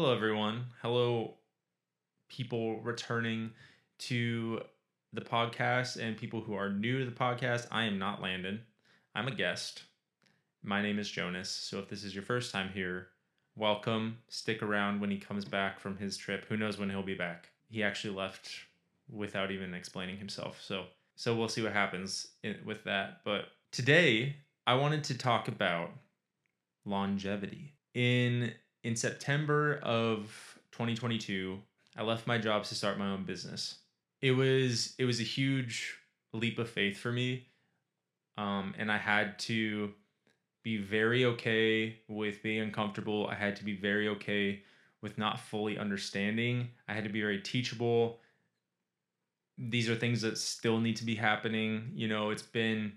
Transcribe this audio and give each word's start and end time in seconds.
Hello, 0.00 0.14
everyone. 0.14 0.66
Hello, 0.80 1.34
people 2.28 2.80
returning 2.82 3.50
to 3.98 4.60
the 5.12 5.20
podcast 5.20 6.00
and 6.00 6.16
people 6.16 6.40
who 6.40 6.54
are 6.54 6.70
new 6.70 7.00
to 7.00 7.04
the 7.04 7.10
podcast. 7.10 7.66
I 7.72 7.82
am 7.82 7.98
not 7.98 8.22
Landon, 8.22 8.60
I'm 9.16 9.26
a 9.26 9.34
guest. 9.34 9.82
My 10.62 10.82
name 10.82 11.00
is 11.00 11.10
Jonas. 11.10 11.50
So 11.50 11.80
if 11.80 11.88
this 11.88 12.04
is 12.04 12.14
your 12.14 12.22
first 12.22 12.52
time 12.52 12.70
here, 12.72 13.08
welcome. 13.56 14.18
Stick 14.28 14.62
around 14.62 15.00
when 15.00 15.10
he 15.10 15.18
comes 15.18 15.44
back 15.44 15.80
from 15.80 15.96
his 15.96 16.16
trip. 16.16 16.44
Who 16.48 16.56
knows 16.56 16.78
when 16.78 16.90
he'll 16.90 17.02
be 17.02 17.16
back? 17.16 17.48
He 17.68 17.82
actually 17.82 18.14
left 18.14 18.52
without 19.10 19.50
even 19.50 19.74
explaining 19.74 20.18
himself. 20.18 20.62
So 20.62 20.84
so 21.16 21.34
we'll 21.34 21.48
see 21.48 21.62
what 21.62 21.72
happens 21.72 22.28
in, 22.44 22.54
with 22.64 22.84
that. 22.84 23.22
But 23.24 23.46
today 23.72 24.36
I 24.64 24.74
wanted 24.74 25.02
to 25.02 25.18
talk 25.18 25.48
about 25.48 25.90
longevity. 26.84 27.74
In 27.94 28.52
in 28.88 28.96
September 28.96 29.78
of 29.82 30.58
2022, 30.72 31.58
I 31.94 32.02
left 32.02 32.26
my 32.26 32.38
jobs 32.38 32.70
to 32.70 32.74
start 32.74 32.98
my 32.98 33.10
own 33.10 33.24
business. 33.24 33.80
It 34.22 34.30
was 34.30 34.94
it 34.98 35.04
was 35.04 35.20
a 35.20 35.24
huge 35.24 35.94
leap 36.32 36.58
of 36.58 36.70
faith 36.70 36.96
for 36.96 37.12
me. 37.12 37.48
Um, 38.38 38.74
and 38.78 38.90
I 38.90 38.96
had 38.96 39.38
to 39.40 39.92
be 40.62 40.78
very 40.78 41.26
okay 41.26 41.98
with 42.08 42.42
being 42.42 42.62
uncomfortable. 42.62 43.26
I 43.26 43.34
had 43.34 43.56
to 43.56 43.64
be 43.64 43.76
very 43.76 44.08
okay 44.08 44.62
with 45.02 45.18
not 45.18 45.38
fully 45.38 45.76
understanding. 45.76 46.68
I 46.88 46.94
had 46.94 47.04
to 47.04 47.10
be 47.10 47.20
very 47.20 47.42
teachable. 47.42 48.20
These 49.58 49.90
are 49.90 49.96
things 49.96 50.22
that 50.22 50.38
still 50.38 50.80
need 50.80 50.96
to 50.96 51.04
be 51.04 51.14
happening. 51.14 51.92
You 51.94 52.08
know, 52.08 52.30
it's 52.30 52.40
been 52.40 52.94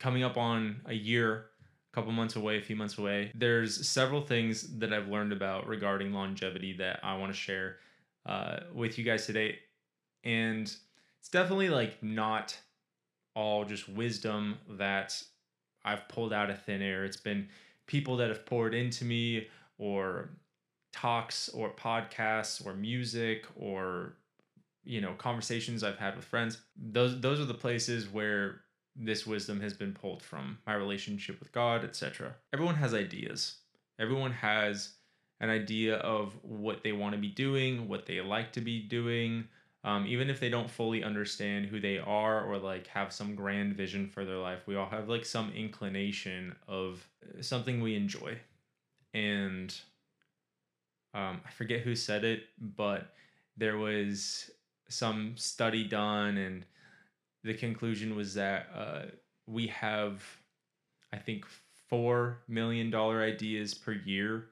coming 0.00 0.24
up 0.24 0.36
on 0.36 0.80
a 0.86 0.94
year 0.94 1.46
couple 1.96 2.12
months 2.12 2.36
away, 2.36 2.58
a 2.58 2.60
few 2.60 2.76
months 2.76 2.98
away. 2.98 3.32
There's 3.34 3.88
several 3.88 4.20
things 4.20 4.78
that 4.80 4.92
I've 4.92 5.08
learned 5.08 5.32
about 5.32 5.66
regarding 5.66 6.12
longevity 6.12 6.74
that 6.74 7.00
I 7.02 7.16
want 7.16 7.32
to 7.32 7.38
share 7.38 7.76
uh, 8.26 8.58
with 8.74 8.98
you 8.98 9.04
guys 9.04 9.24
today. 9.24 9.60
And 10.22 10.64
it's 11.18 11.30
definitely 11.30 11.70
like 11.70 12.02
not 12.02 12.54
all 13.34 13.64
just 13.64 13.88
wisdom 13.88 14.58
that 14.72 15.22
I've 15.86 16.06
pulled 16.08 16.34
out 16.34 16.50
of 16.50 16.62
thin 16.64 16.82
air. 16.82 17.06
It's 17.06 17.16
been 17.16 17.48
people 17.86 18.18
that 18.18 18.28
have 18.28 18.44
poured 18.44 18.74
into 18.74 19.06
me 19.06 19.48
or 19.78 20.28
talks 20.92 21.48
or 21.48 21.70
podcasts 21.70 22.64
or 22.64 22.74
music 22.74 23.46
or 23.56 24.16
you 24.84 25.00
know 25.00 25.14
conversations 25.14 25.82
I've 25.82 25.96
had 25.98 26.14
with 26.14 26.26
friends. 26.26 26.58
Those 26.76 27.18
those 27.22 27.40
are 27.40 27.46
the 27.46 27.54
places 27.54 28.06
where 28.06 28.60
this 28.98 29.26
wisdom 29.26 29.60
has 29.60 29.74
been 29.74 29.92
pulled 29.92 30.22
from 30.22 30.58
my 30.66 30.74
relationship 30.74 31.38
with 31.38 31.52
God, 31.52 31.84
etc. 31.84 32.34
Everyone 32.52 32.76
has 32.76 32.94
ideas. 32.94 33.56
Everyone 33.98 34.32
has 34.32 34.94
an 35.40 35.50
idea 35.50 35.96
of 35.96 36.34
what 36.42 36.82
they 36.82 36.92
want 36.92 37.14
to 37.14 37.20
be 37.20 37.28
doing, 37.28 37.88
what 37.88 38.06
they 38.06 38.20
like 38.20 38.52
to 38.52 38.60
be 38.60 38.80
doing, 38.80 39.44
um, 39.84 40.06
even 40.06 40.30
if 40.30 40.40
they 40.40 40.48
don't 40.48 40.70
fully 40.70 41.04
understand 41.04 41.66
who 41.66 41.78
they 41.78 41.98
are 41.98 42.44
or 42.44 42.58
like 42.58 42.86
have 42.88 43.12
some 43.12 43.34
grand 43.34 43.74
vision 43.74 44.08
for 44.08 44.24
their 44.24 44.38
life. 44.38 44.66
We 44.66 44.76
all 44.76 44.88
have 44.88 45.08
like 45.08 45.24
some 45.24 45.52
inclination 45.54 46.56
of 46.66 47.06
something 47.40 47.80
we 47.80 47.94
enjoy. 47.94 48.38
And 49.12 49.74
um, 51.14 51.40
I 51.46 51.50
forget 51.50 51.80
who 51.80 51.94
said 51.94 52.24
it, 52.24 52.44
but 52.58 53.14
there 53.56 53.76
was 53.76 54.50
some 54.88 55.34
study 55.36 55.84
done 55.84 56.36
and 56.36 56.64
the 57.46 57.54
conclusion 57.54 58.16
was 58.16 58.34
that 58.34 58.68
uh, 58.74 59.02
we 59.46 59.68
have, 59.68 60.22
I 61.12 61.16
think, 61.16 61.46
four 61.88 62.38
million 62.48 62.90
dollar 62.90 63.22
ideas 63.22 63.72
per 63.72 63.92
year. 63.92 64.46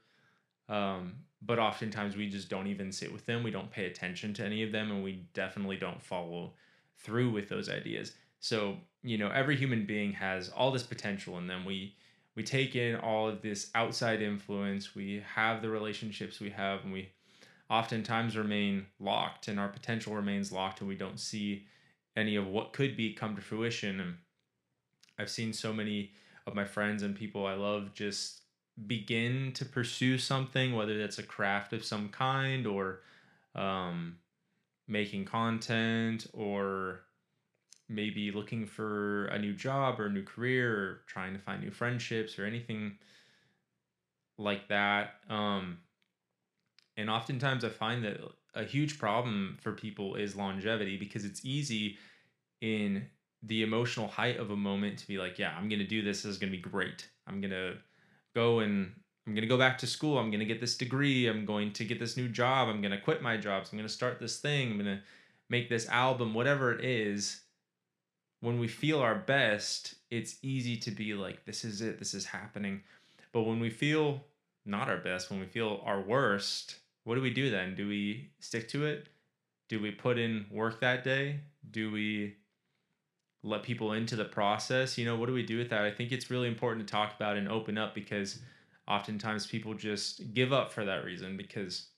Um, 0.69 1.17
but 1.42 1.59
oftentimes 1.59 2.17
we 2.17 2.31
just 2.31 2.48
don't 2.48 2.69
even 2.69 2.91
sit 2.91 3.12
with 3.12 3.27
them. 3.27 3.42
We 3.42 3.50
don't 3.50 3.70
pay 3.70 3.87
attention 3.87 4.33
to 4.34 4.45
any 4.45 4.62
of 4.62 4.72
them, 4.72 4.91
and 4.91 5.05
we 5.05 5.27
definitely 5.34 5.77
don't 5.77 6.03
follow 6.03 6.55
through 6.98 7.31
with 7.33 7.48
those 7.48 7.69
ideas. 7.69 8.12
So, 8.41 8.77
you 9.03 9.19
know, 9.19 9.28
every 9.28 9.56
human 9.56 9.84
being 9.84 10.12
has 10.12 10.49
all 10.49 10.71
this 10.71 10.84
potential 10.84 11.37
in 11.38 11.47
them. 11.47 11.65
We 11.65 11.97
we 12.37 12.43
take 12.43 12.75
in 12.76 12.97
all 12.97 13.28
of 13.28 13.43
this 13.43 13.71
outside 13.75 14.22
influence. 14.22 14.94
We 14.94 15.22
have 15.34 15.62
the 15.62 15.69
relationships 15.69 16.41
we 16.41 16.50
have, 16.50 16.82
and 16.84 16.93
we 16.93 17.11
oftentimes 17.69 18.37
remain 18.37 18.87
locked, 19.00 19.49
and 19.49 19.59
our 19.61 19.69
potential 19.69 20.15
remains 20.15 20.50
locked, 20.50 20.81
and 20.81 20.88
we 20.88 20.97
don't 20.97 21.21
see 21.21 21.66
any 22.16 22.36
of 22.36 22.47
what 22.47 22.72
could 22.72 22.97
be 22.97 23.12
come 23.12 23.36
to 23.36 23.42
fruition. 23.42 24.00
And 24.00 24.16
I've 25.19 25.30
seen 25.30 25.52
so 25.52 25.72
many 25.72 26.12
of 26.47 26.54
my 26.54 26.64
friends 26.64 27.02
and 27.02 27.16
people 27.16 27.47
I 27.47 27.54
love 27.54 27.94
just 27.94 28.42
begin 28.86 29.52
to 29.54 29.64
pursue 29.64 30.19
something, 30.19 30.75
whether 30.75 30.98
that's 30.98 31.19
a 31.19 31.22
craft 31.22 31.72
of 31.72 31.84
some 31.84 32.08
kind 32.08 32.66
or 32.66 33.00
um, 33.54 34.16
making 34.88 35.25
content 35.25 36.26
or 36.32 37.00
maybe 37.88 38.32
looking 38.32 38.66
for 38.66 39.26
a 39.26 39.38
new 39.38 39.52
job 39.52 40.00
or 40.00 40.06
a 40.06 40.10
new 40.10 40.22
career 40.22 40.75
or 40.75 41.00
trying 41.06 41.34
to 41.34 41.38
find 41.38 41.62
new 41.62 41.70
friendships 41.70 42.38
or 42.38 42.46
anything 42.46 42.98
like 44.38 44.69
that. 44.69 45.14
Um, 45.28 45.78
and 46.96 47.10
oftentimes 47.10 47.64
I 47.64 47.69
find 47.69 48.04
that 48.04 48.19
a 48.54 48.65
huge 48.65 48.98
problem 48.98 49.59
for 49.60 49.72
people 49.72 50.15
is 50.15 50.37
longevity 50.37 50.97
because 50.97 51.25
it's 51.25 51.44
easy 51.44 51.98
in 52.60 53.06
the 53.42 53.62
emotional 53.62 54.09
height 54.09 54.38
of 54.38 54.50
a 54.50 54.56
moment 54.56 54.98
to 54.98 55.06
be 55.06 55.19
like, 55.19 55.38
yeah, 55.38 55.54
I'm 55.56 55.69
going 55.69 55.81
to 55.81 55.87
do 55.87 56.03
this. 56.03 56.22
This 56.22 56.32
is 56.32 56.38
going 56.38 56.50
to 56.50 56.56
be 56.56 56.62
great. 56.62 57.09
I'm 57.26 57.41
going 57.41 57.50
to 57.50 57.76
go 58.34 58.60
and 58.60 58.93
I'm 59.26 59.34
going 59.34 59.43
to 59.43 59.48
go 59.48 59.59
back 59.59 59.78
to 59.78 59.87
school. 59.87 60.19
I'm 60.19 60.31
going 60.31 60.41
to 60.41 60.47
get 60.47 60.60
this 60.60 60.76
degree. 60.76 61.26
I'm 61.26 61.44
going 61.44 61.72
to 61.72 61.84
get 61.84 61.98
this 61.98 62.16
new 62.16 62.28
job. 62.28 62.69
I'm 62.69 62.81
going 62.81 62.93
to 62.93 63.00
quit 63.00 63.22
my 63.22 63.37
jobs. 63.37 63.70
I'm 63.72 63.78
going 63.78 63.88
to 63.88 63.93
start 63.93 64.20
this 64.20 64.38
thing. 64.38 64.70
I'm 64.70 64.78
going 64.78 64.97
to 64.97 65.03
make 65.48 65.69
this 65.69 65.88
album, 65.88 66.34
whatever 66.34 66.72
it 66.72 66.84
is. 66.84 67.41
When 68.41 68.59
we 68.59 68.69
feel 68.69 69.00
our 69.00 69.14
best, 69.14 69.94
it's 70.10 70.37
easy 70.43 70.76
to 70.78 70.91
be 70.91 71.14
like, 71.14 71.47
this 71.47 71.64
is 71.64 71.81
it. 71.81 71.98
This 71.98 72.12
is 72.12 72.26
happening. 72.26 72.82
But 73.32 73.43
when 73.43 73.59
we 73.59 73.70
feel 73.70 74.22
not 74.66 74.88
our 74.88 74.98
best, 74.98 75.31
when 75.31 75.41
we 75.41 75.47
feel 75.47 75.81
our 75.84 76.00
worst, 76.00 76.76
what 77.04 77.15
do 77.15 77.20
we 77.20 77.31
do 77.31 77.50
then? 77.50 77.75
Do 77.75 77.87
we 77.88 78.31
stick 78.41 78.69
to 78.70 78.87
it? 78.87 79.09
Do 79.69 79.81
we 79.81 79.91
put 79.91 80.19
in 80.19 80.47
work 80.50 80.81
that 80.81 81.04
day? 81.04 81.41
Do 81.70 81.91
we 81.91 82.37
let 83.42 83.62
people 83.62 83.92
into 83.92 84.16
the 84.16 84.25
process? 84.25 84.98
You 84.98 85.04
know, 85.04 85.16
what 85.16 85.26
do 85.26 85.34
we 85.34 85.44
do 85.44 85.59
with 85.59 85.70
that? 85.70 85.82
I 85.82 85.91
think 85.91 86.12
it's 86.12 86.31
really 86.31 86.48
important 86.48 86.87
to 86.87 86.91
talk 86.91 87.14
about 87.14 87.37
and 87.37 87.48
open 87.48 87.78
up 87.78 87.94
because 87.94 88.41
oftentimes 88.88 89.47
people 89.47 89.75
just 89.75 90.34
give 90.34 90.53
up 90.53 90.72
for 90.72 90.84
that 90.84 91.04
reason 91.04 91.37
because 91.37 91.88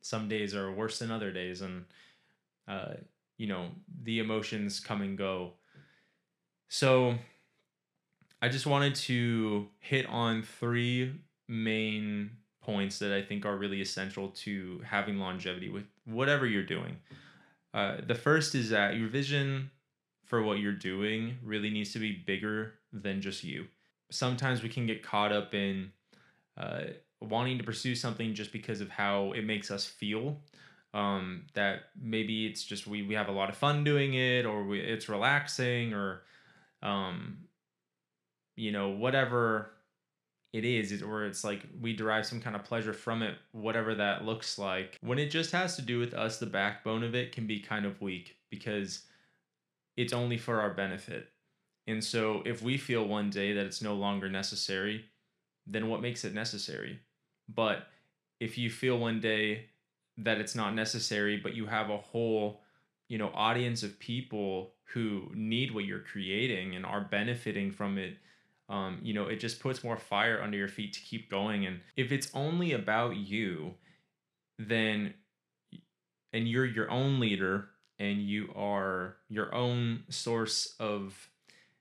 some 0.00 0.28
days 0.28 0.54
are 0.54 0.72
worse 0.72 0.98
than 0.98 1.10
other 1.10 1.30
days 1.30 1.60
and 1.60 1.84
uh, 2.68 2.94
you 3.38 3.46
know 3.46 3.68
the 4.02 4.18
emotions 4.18 4.80
come 4.80 5.00
and 5.00 5.16
go 5.16 5.52
so 6.68 7.14
i 8.40 8.48
just 8.48 8.66
wanted 8.66 8.94
to 8.94 9.68
hit 9.78 10.06
on 10.06 10.42
three 10.42 11.20
main 11.48 12.30
points 12.62 12.98
that 13.00 13.12
I 13.12 13.22
think 13.22 13.44
are 13.44 13.56
really 13.56 13.80
essential 13.80 14.28
to 14.28 14.80
having 14.84 15.18
longevity 15.18 15.68
with 15.68 15.84
whatever 16.04 16.46
you're 16.46 16.62
doing. 16.62 16.96
Uh, 17.74 17.96
the 18.06 18.14
first 18.14 18.54
is 18.54 18.70
that 18.70 18.96
your 18.96 19.08
vision 19.08 19.70
for 20.24 20.42
what 20.42 20.58
you're 20.58 20.72
doing 20.72 21.36
really 21.42 21.70
needs 21.70 21.92
to 21.92 21.98
be 21.98 22.12
bigger 22.12 22.74
than 22.92 23.20
just 23.20 23.44
you. 23.44 23.66
Sometimes 24.10 24.62
we 24.62 24.68
can 24.68 24.86
get 24.86 25.02
caught 25.02 25.32
up 25.32 25.54
in 25.54 25.90
uh, 26.56 26.82
wanting 27.20 27.58
to 27.58 27.64
pursue 27.64 27.94
something 27.94 28.34
just 28.34 28.52
because 28.52 28.80
of 28.80 28.88
how 28.88 29.32
it 29.32 29.44
makes 29.44 29.70
us 29.70 29.84
feel. 29.86 30.40
Um, 30.94 31.46
that 31.54 31.84
maybe 31.98 32.46
it's 32.46 32.62
just 32.64 32.86
we, 32.86 33.02
we 33.02 33.14
have 33.14 33.28
a 33.28 33.32
lot 33.32 33.48
of 33.48 33.56
fun 33.56 33.82
doing 33.82 34.12
it 34.12 34.44
or 34.44 34.64
we, 34.64 34.78
it's 34.78 35.08
relaxing 35.08 35.94
or 35.94 36.22
um, 36.82 37.38
you 38.56 38.72
know 38.72 38.90
whatever 38.90 39.70
it 40.52 40.64
is 40.64 40.92
is 40.92 41.02
or 41.02 41.24
it's 41.24 41.44
like 41.44 41.62
we 41.80 41.94
derive 41.94 42.26
some 42.26 42.40
kind 42.40 42.54
of 42.54 42.64
pleasure 42.64 42.92
from 42.92 43.22
it 43.22 43.36
whatever 43.52 43.94
that 43.94 44.24
looks 44.24 44.58
like. 44.58 44.98
When 45.00 45.18
it 45.18 45.30
just 45.30 45.52
has 45.52 45.76
to 45.76 45.82
do 45.82 45.98
with 45.98 46.14
us 46.14 46.38
the 46.38 46.46
backbone 46.46 47.02
of 47.02 47.14
it 47.14 47.32
can 47.32 47.46
be 47.46 47.60
kind 47.60 47.86
of 47.86 48.00
weak 48.00 48.36
because 48.50 49.02
it's 49.96 50.12
only 50.12 50.36
for 50.36 50.60
our 50.60 50.70
benefit. 50.70 51.28
And 51.86 52.02
so 52.02 52.42
if 52.44 52.62
we 52.62 52.76
feel 52.78 53.06
one 53.06 53.30
day 53.30 53.52
that 53.54 53.66
it's 53.66 53.82
no 53.82 53.94
longer 53.94 54.28
necessary 54.28 55.06
then 55.66 55.88
what 55.88 56.02
makes 56.02 56.24
it 56.24 56.34
necessary? 56.34 56.98
But 57.48 57.86
if 58.40 58.58
you 58.58 58.68
feel 58.68 58.98
one 58.98 59.20
day 59.20 59.66
that 60.18 60.38
it's 60.38 60.54
not 60.54 60.74
necessary 60.74 61.38
but 61.38 61.54
you 61.54 61.66
have 61.66 61.88
a 61.88 61.96
whole 61.96 62.60
you 63.08 63.16
know 63.16 63.30
audience 63.34 63.82
of 63.82 63.98
people 63.98 64.74
who 64.92 65.30
need 65.34 65.74
what 65.74 65.84
you're 65.84 66.00
creating 66.00 66.76
and 66.76 66.84
are 66.84 67.00
benefiting 67.00 67.70
from 67.70 67.96
it 67.96 68.18
um, 68.72 68.98
you 69.02 69.12
know, 69.12 69.26
it 69.26 69.36
just 69.36 69.60
puts 69.60 69.84
more 69.84 69.98
fire 69.98 70.40
under 70.42 70.56
your 70.56 70.66
feet 70.66 70.94
to 70.94 71.00
keep 71.00 71.30
going. 71.30 71.66
And 71.66 71.80
if 71.94 72.10
it's 72.10 72.30
only 72.32 72.72
about 72.72 73.16
you, 73.16 73.74
then, 74.58 75.12
and 76.32 76.48
you're 76.48 76.64
your 76.64 76.90
own 76.90 77.20
leader 77.20 77.68
and 77.98 78.22
you 78.22 78.50
are 78.56 79.18
your 79.28 79.54
own 79.54 80.04
source 80.08 80.74
of 80.80 81.28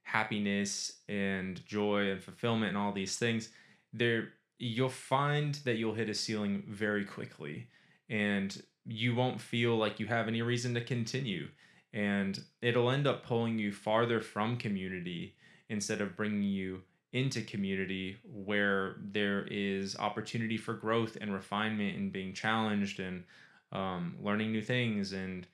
happiness 0.04 1.00
and 1.08 1.66
joy 1.66 2.12
and 2.12 2.22
fulfillment 2.22 2.70
and 2.70 2.78
all 2.78 2.92
these 2.92 3.16
things, 3.18 3.50
there, 3.94 4.34
you'll 4.60 4.90
find 4.90 5.56
that 5.64 5.78
you'll 5.78 5.94
hit 5.94 6.10
a 6.10 6.14
ceiling 6.14 6.62
very 6.68 7.06
quickly 7.06 7.68
and 8.10 8.62
you 8.86 9.16
won't 9.16 9.40
feel 9.40 9.78
like 9.78 9.98
you 9.98 10.08
have 10.08 10.28
any 10.28 10.42
reason 10.42 10.74
to 10.74 10.82
continue 10.82 11.48
and 11.94 12.44
it'll 12.62 12.92
end 12.92 13.08
up 13.08 13.26
pulling 13.26 13.58
you 13.58 13.72
farther 13.72 14.20
from 14.20 14.58
community 14.58 15.36
instead 15.72 16.02
of 16.02 16.16
bringing 16.16 16.44
you 16.44 16.82
into 17.14 17.42
community 17.42 18.18
where 18.24 18.98
there 19.02 19.46
is 19.50 19.98
opportunity 19.98 20.58
for 20.58 20.74
growth 20.74 21.18
and 21.20 21.34
refinement 21.34 21.98
and 21.98 22.12
being 22.12 22.34
challenged 22.34 23.00
and 23.00 23.24
um, 23.72 24.16
learning 24.22 24.52
new 24.52 24.62
things 24.62 25.14
and 25.14 25.48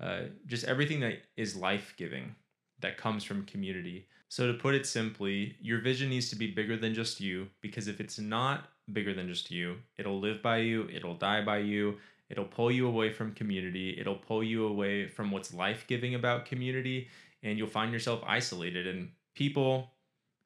uh, 0.00 0.22
just 0.46 0.64
everything 0.64 1.00
that 1.00 1.18
is 1.36 1.54
life 1.54 1.94
giving 1.96 2.34
that 2.80 2.96
comes 2.96 3.24
from 3.24 3.44
community. 3.44 4.06
So, 4.28 4.46
to 4.48 4.58
put 4.58 4.74
it 4.74 4.86
simply, 4.86 5.56
your 5.60 5.80
vision 5.80 6.10
needs 6.10 6.28
to 6.30 6.36
be 6.36 6.48
bigger 6.48 6.76
than 6.76 6.94
just 6.94 7.20
you 7.20 7.48
because 7.60 7.88
if 7.88 8.00
it's 8.00 8.18
not 8.18 8.68
bigger 8.92 9.14
than 9.14 9.28
just 9.28 9.50
you, 9.50 9.76
it'll 9.98 10.20
live 10.20 10.42
by 10.42 10.58
you, 10.58 10.88
it'll 10.92 11.14
die 11.14 11.44
by 11.44 11.58
you, 11.58 11.96
it'll 12.28 12.44
pull 12.44 12.70
you 12.70 12.88
away 12.88 13.12
from 13.12 13.32
community, 13.32 13.96
it'll 13.98 14.16
pull 14.16 14.42
you 14.42 14.66
away 14.66 15.06
from 15.06 15.30
what's 15.30 15.54
life 15.54 15.84
giving 15.86 16.14
about 16.16 16.44
community, 16.44 17.08
and 17.42 17.56
you'll 17.56 17.68
find 17.68 17.92
yourself 17.92 18.20
isolated. 18.26 18.86
And 18.88 19.10
people, 19.36 19.92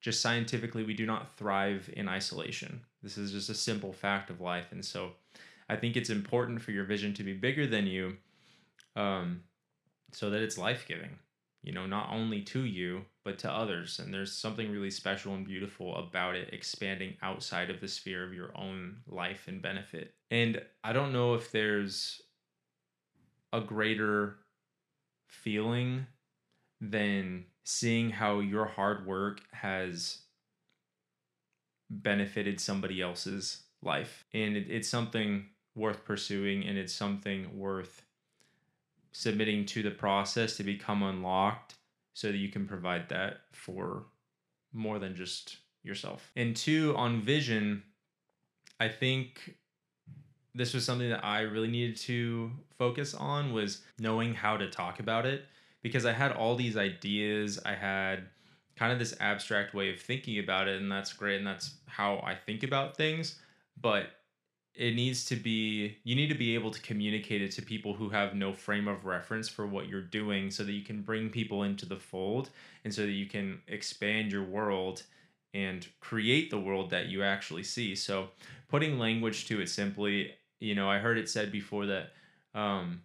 just 0.02 0.20
scientifically, 0.20 0.84
we 0.84 0.94
do 0.94 1.06
not 1.06 1.36
thrive 1.36 1.88
in 1.94 2.08
isolation. 2.08 2.82
This 3.02 3.16
is 3.16 3.32
just 3.32 3.48
a 3.48 3.54
simple 3.54 3.92
fact 3.92 4.28
of 4.28 4.40
life. 4.40 4.66
And 4.72 4.84
so, 4.84 5.12
I 5.68 5.76
think 5.76 5.96
it's 5.96 6.10
important 6.10 6.60
for 6.60 6.72
your 6.72 6.84
vision 6.84 7.14
to 7.14 7.22
be 7.22 7.32
bigger 7.32 7.66
than 7.66 7.86
you 7.86 8.16
um, 8.96 9.44
so 10.12 10.28
that 10.30 10.42
it's 10.42 10.58
life 10.58 10.84
giving 10.86 11.18
you 11.62 11.72
know, 11.72 11.86
not 11.86 12.08
only 12.10 12.40
to 12.40 12.64
you, 12.64 13.04
but 13.24 13.38
to 13.40 13.50
others. 13.50 13.98
And 13.98 14.12
there's 14.12 14.32
something 14.32 14.70
really 14.70 14.90
special 14.90 15.34
and 15.34 15.44
beautiful 15.44 15.96
about 15.96 16.34
it 16.34 16.50
expanding 16.52 17.16
outside 17.22 17.70
of 17.70 17.80
the 17.80 17.88
sphere 17.88 18.24
of 18.24 18.32
your 18.32 18.56
own 18.56 18.96
life 19.06 19.46
and 19.46 19.60
benefit. 19.60 20.14
And 20.30 20.62
I 20.82 20.92
don't 20.92 21.12
know 21.12 21.34
if 21.34 21.50
there's 21.50 22.22
a 23.52 23.60
greater 23.60 24.36
feeling 25.26 26.06
than 26.80 27.44
seeing 27.64 28.10
how 28.10 28.40
your 28.40 28.64
hard 28.64 29.06
work 29.06 29.40
has 29.52 30.18
benefited 31.90 32.60
somebody 32.60 33.02
else's 33.02 33.62
life. 33.82 34.24
And 34.32 34.56
it, 34.56 34.66
it's 34.70 34.88
something 34.88 35.46
worth 35.74 36.04
pursuing 36.04 36.64
and 36.64 36.78
it's 36.78 36.92
something 36.92 37.58
worth 37.58 38.02
submitting 39.12 39.66
to 39.66 39.82
the 39.82 39.90
process 39.90 40.56
to 40.56 40.64
become 40.64 41.02
unlocked 41.02 41.74
so 42.14 42.28
that 42.28 42.36
you 42.36 42.48
can 42.48 42.66
provide 42.66 43.08
that 43.08 43.40
for 43.52 44.04
more 44.72 44.98
than 44.98 45.14
just 45.16 45.58
yourself. 45.82 46.30
And 46.36 46.54
two, 46.54 46.94
on 46.96 47.20
vision, 47.20 47.82
I 48.78 48.88
think 48.88 49.56
this 50.54 50.74
was 50.74 50.84
something 50.84 51.08
that 51.10 51.24
I 51.24 51.40
really 51.42 51.68
needed 51.68 51.96
to 51.98 52.50
focus 52.78 53.14
on 53.14 53.52
was 53.52 53.82
knowing 53.98 54.34
how 54.34 54.56
to 54.56 54.68
talk 54.70 55.00
about 55.00 55.26
it 55.26 55.44
because 55.82 56.06
I 56.06 56.12
had 56.12 56.32
all 56.32 56.56
these 56.56 56.76
ideas, 56.76 57.58
I 57.64 57.74
had 57.74 58.28
kind 58.76 58.92
of 58.92 58.98
this 58.98 59.14
abstract 59.20 59.74
way 59.74 59.90
of 59.92 60.00
thinking 60.00 60.38
about 60.38 60.68
it 60.68 60.80
and 60.80 60.90
that's 60.90 61.12
great 61.12 61.38
and 61.38 61.46
that's 61.46 61.74
how 61.86 62.22
I 62.24 62.34
think 62.34 62.62
about 62.62 62.96
things, 62.96 63.38
but 63.80 64.06
it 64.74 64.94
needs 64.94 65.24
to 65.26 65.36
be 65.36 65.98
you 66.04 66.14
need 66.14 66.28
to 66.28 66.34
be 66.34 66.54
able 66.54 66.70
to 66.70 66.80
communicate 66.80 67.42
it 67.42 67.50
to 67.50 67.62
people 67.62 67.92
who 67.92 68.08
have 68.08 68.34
no 68.34 68.52
frame 68.52 68.86
of 68.86 69.04
reference 69.04 69.48
for 69.48 69.66
what 69.66 69.88
you're 69.88 70.00
doing 70.00 70.50
so 70.50 70.62
that 70.62 70.72
you 70.72 70.82
can 70.82 71.02
bring 71.02 71.28
people 71.28 71.64
into 71.64 71.84
the 71.84 71.96
fold 71.96 72.50
and 72.84 72.94
so 72.94 73.02
that 73.02 73.12
you 73.12 73.26
can 73.26 73.60
expand 73.68 74.30
your 74.30 74.44
world 74.44 75.02
and 75.52 75.88
create 75.98 76.50
the 76.50 76.60
world 76.60 76.90
that 76.90 77.06
you 77.06 77.24
actually 77.24 77.64
see. 77.64 77.96
So 77.96 78.28
putting 78.68 78.98
language 78.98 79.46
to 79.48 79.60
it 79.60 79.68
simply 79.68 80.32
you 80.60 80.74
know 80.74 80.88
i 80.88 80.98
heard 80.98 81.18
it 81.18 81.28
said 81.28 81.50
before 81.50 81.86
that 81.86 82.12
um, 82.54 83.02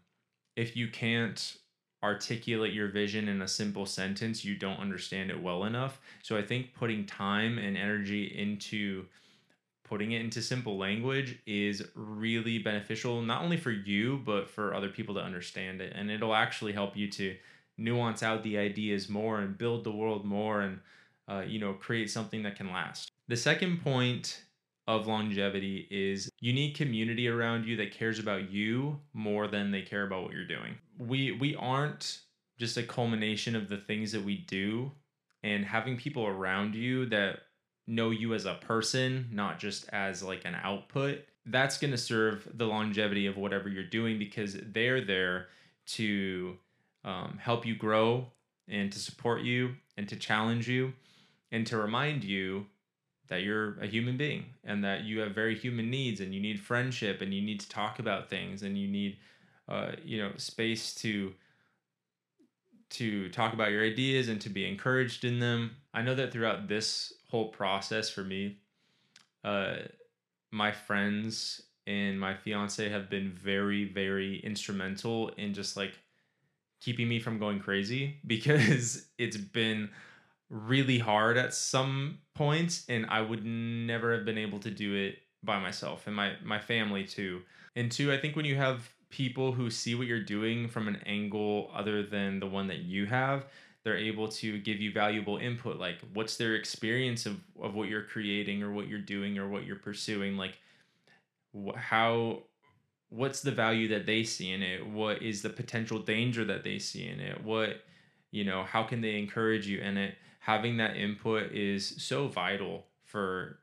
if 0.56 0.76
you 0.76 0.88
can't 0.88 1.58
articulate 2.06 2.72
your 2.72 2.88
vision 2.90 3.28
in 3.28 3.42
a 3.42 3.48
simple 3.48 3.86
sentence 3.86 4.46
you 4.46 4.56
don't 4.56 4.80
understand 4.80 5.32
it 5.32 5.42
well 5.42 5.66
enough. 5.66 6.00
So 6.22 6.38
i 6.38 6.44
think 6.44 6.74
putting 6.74 7.06
time 7.06 7.58
and 7.58 7.76
energy 7.76 8.26
into 8.26 9.06
putting 9.84 10.12
it 10.14 10.22
into 10.22 10.42
simple 10.42 10.78
language 10.78 11.40
is 11.46 11.84
really 11.96 12.58
beneficial 12.60 13.22
not 13.22 13.44
only 13.44 13.58
for 13.58 13.72
you 13.72 14.20
but 14.26 14.50
for 14.50 14.74
other 14.74 14.90
people 14.90 15.16
to 15.16 15.22
understand 15.22 15.82
it. 15.82 15.94
And 15.96 16.12
it'll 16.12 16.36
actually 16.36 16.74
help 16.74 16.96
you 16.96 17.10
to 17.12 17.36
nuance 17.78 18.24
out 18.24 18.44
the 18.44 18.58
ideas 18.58 19.10
more 19.10 19.40
and 19.40 19.58
build 19.58 19.84
the 19.84 19.92
world 19.92 20.26
more 20.26 20.62
and 20.62 20.80
uh, 21.28 21.44
you 21.46 21.60
know 21.60 21.74
create 21.74 22.10
something 22.10 22.44
that 22.44 22.56
can 22.56 22.72
last. 22.72 23.10
The 23.28 23.38
second 23.38 23.82
point 23.82 24.44
of 24.88 25.08
longevity 25.08 25.88
is 25.90 26.30
you 26.40 26.54
need 26.54 26.76
community 26.76 27.28
around 27.28 27.66
you 27.66 27.76
that 27.78 27.92
cares 27.92 28.20
about 28.20 28.52
you 28.52 29.00
more 29.14 29.48
than 29.48 29.72
they 29.72 29.82
care 29.82 30.06
about 30.06 30.24
what 30.24 30.34
you're 30.34 30.46
doing. 30.46 30.76
We 30.98 31.32
we 31.32 31.56
aren't 31.56 32.20
just 32.58 32.78
a 32.78 32.84
culmination 32.84 33.56
of 33.56 33.68
the 33.68 33.78
things 33.78 34.12
that 34.12 34.24
we 34.24 34.38
do 34.38 34.92
and 35.44 35.66
having 35.66 35.98
people 35.98 36.26
around 36.26 36.76
you 36.76 37.06
that 37.08 37.40
know 37.88 38.10
you 38.10 38.34
as 38.34 38.46
a 38.46 38.56
person, 38.56 39.28
not 39.32 39.60
just 39.60 39.88
as 39.90 40.24
like 40.24 40.46
an 40.46 40.56
output, 40.56 41.20
that's 41.46 41.78
going 41.78 41.92
to 41.92 41.98
serve 41.98 42.48
the 42.56 42.66
longevity 42.66 43.28
of 43.28 43.38
whatever 43.38 43.70
you're 43.70 43.84
doing 43.84 44.18
because 44.18 44.58
they're 44.74 45.06
there 45.06 45.48
to 45.86 46.58
um, 47.04 47.38
help 47.40 47.66
you 47.66 47.76
grow 47.76 48.26
and 48.68 48.92
to 48.92 49.00
support 49.00 49.42
you 49.42 49.76
and 49.98 50.10
to 50.10 50.16
challenge 50.16 50.68
you 50.68 50.94
and 51.52 51.68
to 51.68 51.78
remind 51.78 52.24
you 52.24 52.66
that 53.28 53.42
you're 53.42 53.80
a 53.80 53.88
human 53.88 54.18
being 54.18 54.46
and 54.64 54.84
that 54.84 55.04
you 55.04 55.20
have 55.20 55.34
very 55.34 55.56
human 55.56 55.90
needs 55.90 56.20
and 56.22 56.34
you 56.34 56.42
need 56.42 56.60
friendship 56.60 57.22
and 57.22 57.34
you 57.34 57.42
need 57.42 57.60
to 57.60 57.70
talk 57.70 58.00
about 58.00 58.30
things 58.30 58.64
and 58.64 58.78
you 58.78 58.88
need 58.88 59.18
uh, 59.68 59.92
you 60.04 60.22
know 60.22 60.32
space 60.38 60.94
to 60.94 61.34
to 62.92 63.30
talk 63.30 63.54
about 63.54 63.72
your 63.72 63.84
ideas 63.84 64.30
and 64.30 64.40
to 64.42 64.50
be 64.50 64.68
encouraged 64.68 65.26
in 65.26 65.40
them. 65.40 65.72
I 65.94 66.02
know 66.02 66.16
that 66.16 66.32
throughout 66.32 66.68
this 66.68 67.14
whole 67.30 67.50
process 67.50 68.10
for 68.10 68.24
me, 68.24 68.58
uh, 69.44 69.78
my 70.52 70.72
friends 70.72 71.62
and 71.88 72.20
my 72.20 72.36
fiance 72.36 72.88
have 72.88 73.10
been 73.10 73.32
very, 73.32 73.86
very 73.86 74.40
instrumental 74.40 75.30
in 75.38 75.54
just 75.54 75.76
like 75.76 75.94
keeping 76.80 77.08
me 77.08 77.20
from 77.20 77.40
going 77.40 77.60
crazy 77.60 78.18
because 78.28 79.08
it's 79.18 79.38
been 79.38 79.90
really 80.50 81.00
hard 81.00 81.38
at 81.38 81.54
some 81.54 82.20
points 82.34 82.86
and 82.88 83.06
I 83.08 83.22
would 83.22 83.46
never 83.46 84.14
have 84.14 84.26
been 84.26 84.38
able 84.38 84.60
to 84.60 84.70
do 84.70 84.96
it 84.96 85.20
by 85.44 85.60
myself 85.60 86.08
and 86.08 86.16
my 86.16 86.34
my 86.44 86.60
family 86.60 87.04
too. 87.04 87.42
And 87.76 87.92
two, 87.92 88.12
I 88.12 88.18
think 88.18 88.36
when 88.36 88.46
you 88.46 88.56
have 88.56 88.90
people 89.10 89.52
who 89.52 89.70
see 89.70 89.96
what 89.96 90.08
you're 90.08 90.24
doing 90.24 90.68
from 90.68 90.88
an 90.88 90.98
angle 91.06 91.72
other 91.74 92.04
than 92.04 92.40
the 92.40 92.48
one 92.48 92.68
that 92.68 92.80
you 92.80 93.06
have 93.06 93.46
they're 93.86 93.98
able 93.98 94.28
to 94.28 94.58
give 94.58 94.82
you 94.82 94.92
valuable 94.92 95.38
input 95.38 95.78
like 95.78 96.00
what's 96.14 96.38
their 96.38 96.56
experience 96.56 97.28
of, 97.28 97.40
of 97.62 97.76
what 97.76 97.88
you're 97.88 98.04
creating 98.04 98.64
or 98.64 98.72
what 98.72 98.88
you're 98.88 99.00
doing 99.00 99.38
or 99.38 99.48
what 99.48 99.66
you're 99.66 99.76
pursuing? 99.76 100.36
Like 100.36 100.58
wh- 101.56 101.78
how 101.78 102.40
what's 103.10 103.42
the 103.42 103.52
value 103.52 103.88
that 103.90 104.08
they 104.08 104.24
see 104.24 104.52
in 104.52 104.64
it? 104.64 104.86
What 104.86 105.22
is 105.22 105.44
the 105.44 105.52
potential 105.52 106.00
danger 106.00 106.44
that 106.46 106.64
they 106.64 106.80
see 106.80 107.08
in 107.08 107.20
it? 107.20 107.44
What 107.44 107.84
you 108.36 108.44
know 108.44 108.64
how 108.64 108.84
can 108.84 109.02
they 109.02 109.18
encourage 109.18 109.68
you 109.68 109.80
in 109.80 109.98
it 109.98 110.16
having 110.40 110.78
that 110.78 110.96
input 110.96 111.52
is 111.52 111.96
so 111.98 112.28
vital 112.28 112.86
for 113.04 113.60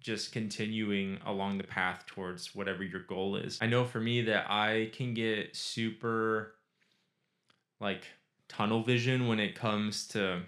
just 0.00 0.32
continuing 0.32 1.18
along 1.26 1.58
the 1.58 1.64
path 1.64 2.06
towards 2.06 2.54
whatever 2.54 2.84
your 2.84 3.00
goal 3.00 3.36
is. 3.36 3.58
I 3.60 3.66
know 3.66 3.84
for 3.84 4.00
me 4.00 4.22
that 4.22 4.48
I 4.48 4.90
can 4.92 5.14
get 5.14 5.56
super 5.56 6.54
like 7.80 8.04
tunnel 8.48 8.82
vision 8.82 9.26
when 9.26 9.40
it 9.40 9.54
comes 9.56 10.06
to 10.08 10.42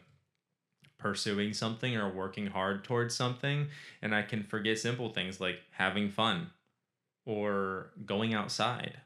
pursuing 0.97 1.53
something 1.53 1.97
or 1.97 2.09
working 2.09 2.47
hard 2.47 2.85
towards 2.85 3.15
something 3.15 3.67
and 4.00 4.15
I 4.15 4.23
can 4.23 4.45
forget 4.45 4.79
simple 4.79 5.11
things 5.11 5.41
like 5.41 5.59
having 5.73 6.09
fun 6.09 6.50
or 7.27 7.91
going 8.07 8.33
outside 8.33 9.00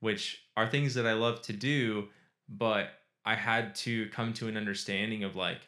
which 0.00 0.42
are 0.56 0.68
things 0.68 0.94
that 0.94 1.06
I 1.06 1.14
love 1.14 1.42
to 1.42 1.52
do 1.52 2.08
but 2.48 2.90
I 3.26 3.34
had 3.34 3.74
to 3.76 4.08
come 4.10 4.32
to 4.34 4.48
an 4.48 4.56
understanding 4.56 5.24
of 5.24 5.36
like 5.36 5.60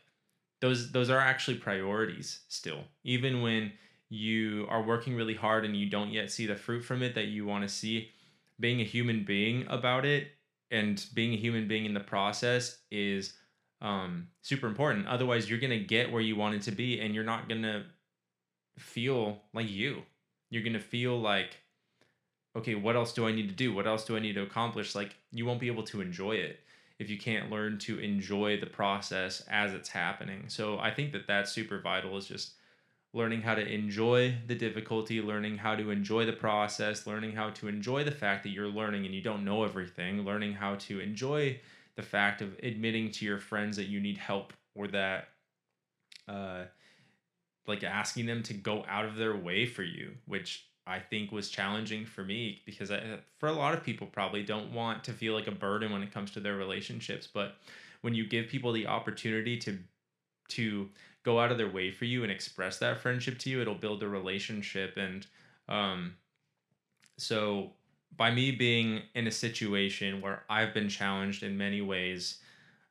those 0.61 0.93
those 0.93 1.11
are 1.11 1.19
actually 1.19 1.59
priorities 1.59 2.41
still 2.49 2.85
even 3.05 3.43
when 3.43 3.73
you 4.11 4.67
are 4.69 4.83
working 4.83 5.15
really 5.15 5.35
hard 5.35 5.65
and 5.65 5.77
you 5.77 5.89
don't 5.89 6.11
yet 6.11 6.31
see 6.31 6.47
the 6.47 6.57
fruit 6.57 6.83
from 6.83 7.03
it 7.03 7.15
that 7.15 7.27
you 7.27 7.45
want 7.45 7.63
to 7.63 7.69
see, 7.69 8.11
being 8.59 8.81
a 8.81 8.85
human 8.85 9.25
being 9.25 9.67
about 9.69 10.05
it 10.05 10.29
and 10.71 11.07
being 11.15 11.33
a 11.35 11.37
human 11.37 11.69
being 11.69 11.85
in 11.85 11.95
the 11.95 12.01
process 12.01 12.79
is 12.91 13.35
um, 13.81 14.29
super 14.43 14.67
important. 14.67 15.07
Otherwise, 15.07 15.49
you're 15.49 15.59
to 15.71 15.79
get 15.79 16.11
where 16.11 16.23
you 16.23 16.37
wanted 16.37 16.63
to 16.63 16.73
be 16.73 17.01
and 17.01 17.15
you're 17.15 17.25
not 17.25 17.49
to 17.63 17.85
feel 18.79 19.43
like 19.53 19.71
you. 19.71 20.03
You're 20.51 20.63
to 20.75 20.81
feel 20.81 21.21
like, 21.21 21.59
okay, 22.57 22.75
what 22.75 22.97
else 22.97 23.13
do 23.13 23.27
I 23.27 23.33
need 23.33 23.49
to 23.51 23.55
do? 23.55 23.73
What 23.73 23.87
else 23.87 24.05
do 24.05 24.17
I 24.17 24.21
need 24.21 24.35
to 24.35 24.43
accomplish? 24.43 24.95
Like, 24.95 25.15
you 25.31 25.45
won't 25.45 25.61
be 25.61 25.69
able 25.69 25.85
to 25.85 26.01
enjoy 26.01 26.33
it 26.33 26.61
if 26.99 27.09
you 27.09 27.19
can't 27.19 27.51
learn 27.51 27.79
to 27.79 27.99
enjoy 27.99 28.59
the 28.59 28.67
process 28.67 29.43
as 29.49 29.73
it's 29.73 29.89
happening. 29.89 30.45
So 30.49 30.79
I 30.79 30.91
think 30.91 31.13
that 31.13 31.27
that's 31.27 31.53
super 31.53 31.81
vital 31.81 32.17
is 32.17 32.27
just 32.27 32.55
learning 33.15 33.43
how 33.43 33.55
to 33.55 33.67
enjoy 33.67 34.37
the 34.47 34.55
difficulty, 34.55 35.21
learning 35.21 35.59
how 35.59 35.75
to 35.75 35.91
enjoy 35.91 36.27
the 36.27 36.33
process, 36.33 37.07
learning 37.07 37.33
how 37.33 37.51
to 37.51 37.69
enjoy 37.69 38.05
the 38.05 38.11
fact 38.11 38.43
that 38.43 38.51
you're 38.51 38.69
learning 38.69 39.07
and 39.07 39.15
you 39.15 39.23
don't 39.23 39.45
know 39.45 39.65
everything, 39.65 40.25
learning 40.25 40.53
how 40.53 40.75
to 40.75 41.01
enjoy 41.01 41.59
the 41.97 42.03
fact 42.03 42.43
of 42.43 42.57
admitting 42.63 43.11
to 43.11 43.25
your 43.25 43.39
friends 43.39 43.77
that 43.77 43.89
you 43.89 44.01
need 44.01 44.19
help 44.19 44.53
or 44.75 44.87
that 44.87 45.29
uh 46.29 46.65
like 47.67 47.85
asking 47.85 48.25
them 48.27 48.43
to 48.43 48.55
go 48.55 48.85
out 48.89 49.05
of 49.05 49.17
their 49.17 49.37
way 49.37 49.67
for 49.67 49.83
you, 49.83 50.13
which 50.27 50.67
I 50.89 50.99
think 50.99 51.31
was 51.31 51.51
challenging 51.51 52.07
for 52.07 52.25
me 52.25 52.63
because 52.65 52.91
I, 52.91 53.19
for 53.39 53.49
a 53.49 53.53
lot 53.53 53.75
of 53.75 53.85
people 53.85 54.07
probably 54.07 54.43
don't 54.43 54.73
want 54.73 55.05
to 55.05 55.13
feel 55.13 55.35
like 55.35 55.47
a 55.47 55.53
burden 55.53 55.93
when 55.93 56.03
it 56.03 56.13
comes 56.13 56.31
to 56.33 56.41
their 56.41 56.57
relationships, 56.57 57.29
but 57.33 57.57
when 58.01 58.15
you 58.15 58.27
give 58.27 58.49
people 58.49 58.73
the 58.73 58.87
opportunity 58.87 59.57
to 59.59 59.79
to 60.49 60.89
go 61.25 61.39
out 61.39 61.53
of 61.53 61.59
their 61.59 61.71
way 61.71 61.91
for 61.91 62.07
you 62.07 62.23
and 62.23 62.33
express 62.33 62.79
that 62.79 62.99
friendship 63.01 63.39
to 63.39 63.51
you, 63.51 63.61
it'll 63.61 63.75
build 63.75 64.03
a 64.03 64.09
relationship 64.09 64.97
and 64.97 65.27
um 65.69 66.15
so 67.19 67.73
by 68.17 68.31
me 68.31 68.51
being 68.51 69.03
in 69.15 69.27
a 69.27 69.31
situation 69.31 70.21
where 70.21 70.45
I've 70.49 70.73
been 70.73 70.89
challenged 70.89 71.43
in 71.43 71.59
many 71.59 71.83
ways 71.83 72.39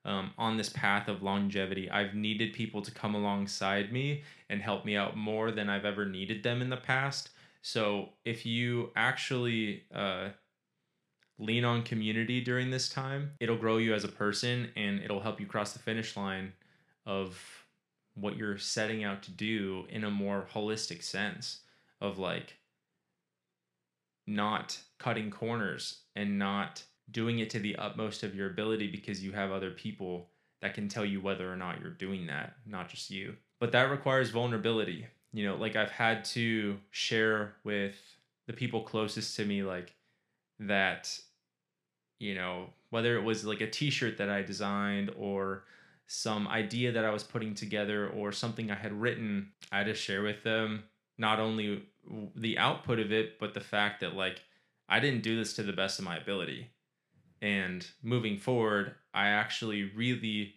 um, 0.05 0.31
on 0.37 0.57
this 0.57 0.69
path 0.69 1.07
of 1.07 1.21
longevity, 1.23 1.89
I've 1.89 2.13
needed 2.13 2.53
people 2.53 2.81
to 2.81 2.91
come 2.91 3.15
alongside 3.15 3.91
me 3.91 4.23
and 4.49 4.61
help 4.61 4.85
me 4.85 4.95
out 4.95 5.17
more 5.17 5.51
than 5.51 5.69
I've 5.69 5.85
ever 5.85 6.05
needed 6.05 6.43
them 6.43 6.61
in 6.61 6.69
the 6.69 6.77
past. 6.77 7.31
So 7.67 8.11
if 8.23 8.45
you 8.45 8.91
actually 8.95 9.83
uh, 9.93 10.29
lean 11.37 11.65
on 11.65 11.83
community 11.83 12.39
during 12.39 12.71
this 12.71 12.87
time, 12.87 13.31
it'll 13.41 13.57
grow 13.57 13.75
you 13.75 13.93
as 13.93 14.05
a 14.05 14.07
person 14.07 14.69
and 14.77 15.01
it'll 15.01 15.19
help 15.19 15.41
you 15.41 15.47
cross 15.47 15.73
the 15.73 15.79
finish 15.79 16.15
line 16.15 16.53
of 17.05 17.37
what 18.13 18.37
you're 18.37 18.57
setting 18.57 19.03
out 19.03 19.21
to 19.23 19.31
do 19.31 19.83
in 19.89 20.05
a 20.05 20.09
more 20.09 20.47
holistic 20.53 21.03
sense 21.03 21.59
of 21.99 22.17
like 22.17 22.55
not 24.25 24.79
cutting 24.97 25.29
corners 25.29 26.03
and 26.15 26.39
not 26.39 26.83
doing 27.11 27.39
it 27.39 27.49
to 27.49 27.59
the 27.59 27.75
utmost 27.75 28.23
of 28.23 28.33
your 28.33 28.49
ability 28.49 28.87
because 28.87 29.21
you 29.21 29.33
have 29.33 29.51
other 29.51 29.71
people 29.71 30.29
that 30.61 30.73
can 30.73 30.87
tell 30.87 31.03
you 31.03 31.19
whether 31.19 31.51
or 31.51 31.57
not 31.57 31.81
you're 31.81 31.91
doing 31.91 32.27
that, 32.27 32.53
not 32.65 32.87
just 32.87 33.11
you. 33.11 33.35
But 33.59 33.73
that 33.73 33.91
requires 33.91 34.29
vulnerability. 34.29 35.07
You 35.33 35.45
know, 35.45 35.55
like 35.55 35.75
I've 35.75 35.91
had 35.91 36.25
to 36.25 36.77
share 36.91 37.55
with 37.63 37.95
the 38.47 38.53
people 38.53 38.81
closest 38.81 39.35
to 39.35 39.45
me, 39.45 39.63
like 39.63 39.93
that, 40.59 41.19
you 42.19 42.33
know, 42.33 42.69
whether 42.89 43.17
it 43.17 43.23
was 43.23 43.45
like 43.45 43.61
a 43.61 43.69
t 43.69 43.89
shirt 43.89 44.17
that 44.17 44.29
I 44.29 44.41
designed 44.41 45.11
or 45.17 45.63
some 46.07 46.47
idea 46.47 46.93
that 46.93 47.05
I 47.05 47.11
was 47.11 47.23
putting 47.23 47.53
together 47.53 48.09
or 48.09 48.31
something 48.31 48.71
I 48.71 48.75
had 48.75 48.93
written, 48.93 49.51
I 49.71 49.79
had 49.79 49.87
to 49.87 49.93
share 49.93 50.23
with 50.23 50.43
them 50.43 50.83
not 51.17 51.39
only 51.39 51.83
the 52.35 52.57
output 52.57 52.99
of 52.99 53.11
it, 53.11 53.39
but 53.39 53.53
the 53.53 53.59
fact 53.59 53.99
that 54.01 54.15
like 54.15 54.41
I 54.89 54.99
didn't 54.99 55.23
do 55.23 55.35
this 55.35 55.53
to 55.55 55.63
the 55.63 55.73
best 55.73 55.99
of 55.99 56.05
my 56.05 56.17
ability. 56.17 56.69
And 57.41 57.85
moving 58.01 58.37
forward, 58.37 58.95
I 59.13 59.27
actually 59.27 59.91
really 59.95 60.55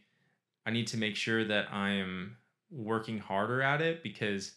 I 0.65 0.71
need 0.71 0.87
to 0.89 0.97
make 0.97 1.17
sure 1.17 1.45
that 1.45 1.73
I 1.73 1.91
am 1.91 2.37
working 2.71 3.19
harder 3.19 3.63
at 3.63 3.83
it 3.83 4.03
because 4.03 4.53